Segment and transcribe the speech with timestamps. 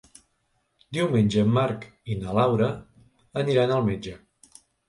[0.97, 2.73] Diumenge en Marc i na Laura
[3.45, 4.17] aniran al metge.